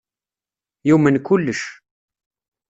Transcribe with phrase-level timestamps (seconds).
[0.89, 1.61] Yumen kullec.